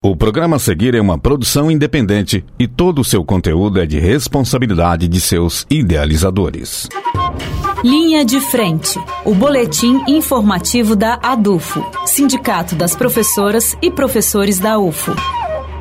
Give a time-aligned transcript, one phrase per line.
[0.00, 3.98] O programa a seguir é uma produção independente e todo o seu conteúdo é de
[3.98, 6.88] responsabilidade de seus idealizadores.
[7.82, 15.16] Linha de Frente, o boletim informativo da ADUFO, Sindicato das Professoras e Professores da UFO.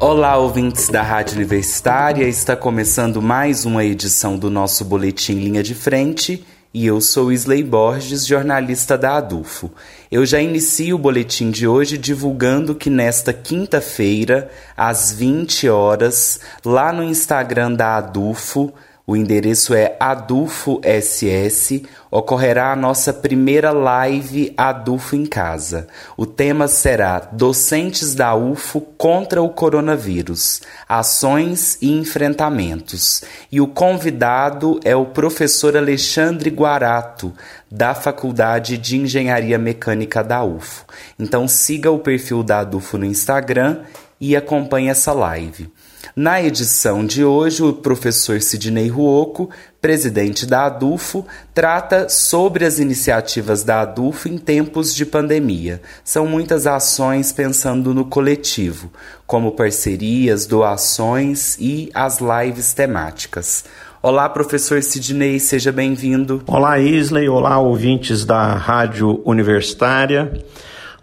[0.00, 5.74] Olá, ouvintes da Rádio Universitária, está começando mais uma edição do nosso boletim Linha de
[5.74, 6.42] Frente
[6.76, 9.72] e eu sou Isley Borges, jornalista da ADUFO.
[10.12, 16.92] Eu já inicio o boletim de hoje divulgando que nesta quinta-feira, às 20 horas, lá
[16.92, 18.74] no Instagram da ADUFO,
[19.08, 21.84] o endereço é Adufo SS.
[22.10, 25.86] Ocorrerá a nossa primeira live Adufo em Casa.
[26.16, 33.22] O tema será Docentes da UFO contra o coronavírus: Ações e Enfrentamentos.
[33.52, 37.32] E o convidado é o professor Alexandre Guarato,
[37.70, 40.84] da Faculdade de Engenharia Mecânica da UFO.
[41.16, 43.82] Então siga o perfil da Adufo no Instagram
[44.20, 45.70] e acompanhe essa live.
[46.14, 49.50] Na edição de hoje, o professor Sidney Ruoco,
[49.80, 55.80] presidente da ADUFO, trata sobre as iniciativas da ADUFO em tempos de pandemia.
[56.04, 58.90] São muitas ações pensando no coletivo,
[59.26, 63.64] como parcerias, doações e as lives temáticas.
[64.02, 66.42] Olá, professor Sidney, seja bem-vindo.
[66.46, 70.44] Olá, Isley, olá, ouvintes da Rádio Universitária.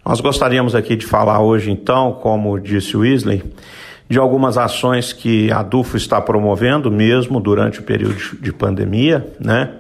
[0.06, 3.44] Nós gostaríamos aqui de falar hoje, então, como disse o Isley,
[4.10, 9.72] de algumas ações que a DUFO está promovendo mesmo durante o período de pandemia, né?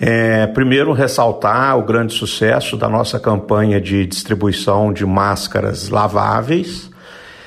[0.00, 6.88] É, primeiro, ressaltar o grande sucesso da nossa campanha de distribuição de máscaras laváveis,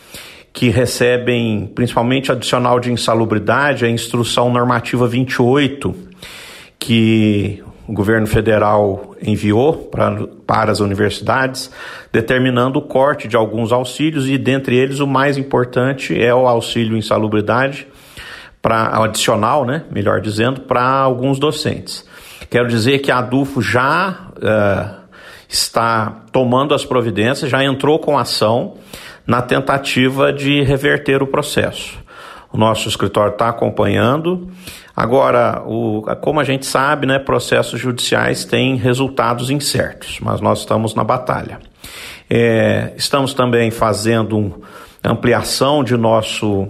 [0.52, 5.94] que recebem principalmente adicional de insalubridade é a instrução normativa 28,
[6.78, 11.72] que o governo federal enviou pra, para as universidades,
[12.12, 16.96] determinando o corte de alguns auxílios e, dentre eles, o mais importante é o auxílio
[16.96, 17.88] insalubridade
[18.62, 22.06] para adicional, né, melhor dizendo, para alguns docentes.
[22.48, 25.00] Quero dizer que a ADUFO já uh,
[25.48, 28.76] está tomando as providências, já entrou com ação
[29.26, 31.98] na tentativa de reverter o processo.
[32.52, 34.50] O nosso escritório está acompanhando
[35.00, 40.94] Agora, o, como a gente sabe, né, processos judiciais têm resultados incertos, mas nós estamos
[40.94, 41.58] na batalha.
[42.28, 44.62] É, estamos também fazendo
[45.02, 46.68] ampliação de nosso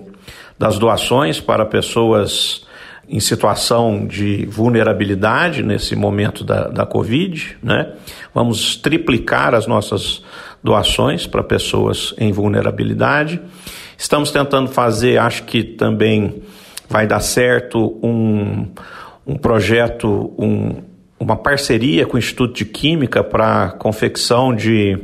[0.57, 2.65] das doações para pessoas
[3.09, 7.95] em situação de vulnerabilidade nesse momento da, da Covid, né?
[8.33, 10.23] Vamos triplicar as nossas
[10.63, 13.41] doações para pessoas em vulnerabilidade.
[14.01, 16.43] Estamos tentando fazer, acho que também
[16.89, 18.67] vai dar certo um,
[19.27, 20.77] um projeto, um,
[21.19, 24.99] uma parceria com o Instituto de Química para confecção de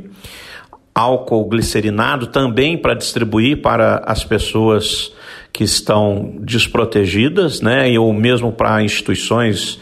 [0.95, 5.13] álcool glicerinado também para distribuir para as pessoas
[5.53, 9.78] que estão desprotegidas, né, ou mesmo para instituições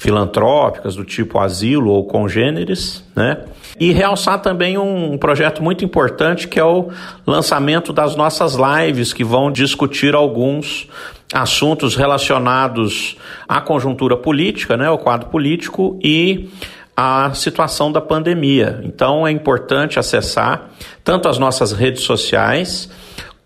[0.00, 3.44] filantrópicas do tipo asilo ou congêneres, né?
[3.78, 6.88] E realçar também um projeto muito importante que é o
[7.26, 10.88] lançamento das nossas lives que vão discutir alguns
[11.34, 16.48] assuntos relacionados à conjuntura política, né, o quadro político e
[16.96, 18.80] a situação da pandemia.
[18.82, 20.70] Então é importante acessar
[21.04, 22.90] tanto as nossas redes sociais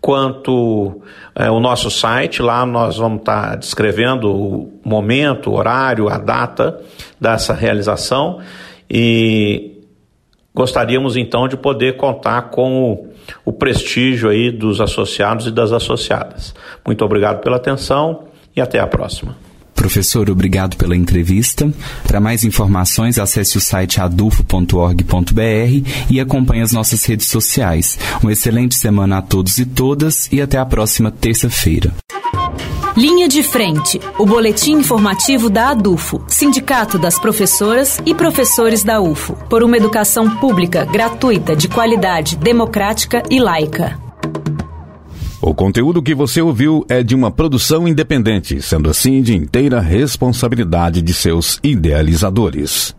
[0.05, 1.01] quanto
[1.33, 2.39] é, o nosso site.
[2.39, 6.79] Lá nós vamos estar descrevendo o momento, o horário, a data
[7.19, 8.39] dessa realização
[8.87, 9.81] e
[10.53, 16.53] gostaríamos então de poder contar com o o prestígio aí dos associados e das associadas.
[16.85, 18.25] Muito obrigado pela atenção
[18.55, 19.35] e até a próxima.
[19.75, 21.71] Professor, obrigado pela entrevista.
[22.07, 27.99] Para mais informações, acesse o site adufo.org.br e acompanhe as nossas redes sociais.
[28.23, 31.93] Uma excelente semana a todos e todas e até a próxima terça-feira.
[32.95, 39.35] Linha de Frente, o boletim informativo da ADUFO, Sindicato das Professoras e Professores da UFO,
[39.49, 44.04] por uma educação pública, gratuita, de qualidade, democrática e laica.
[45.45, 51.03] O conteúdo que você ouviu é de uma produção independente, sendo assim de inteira responsabilidade
[51.03, 52.95] de seus idealizadores.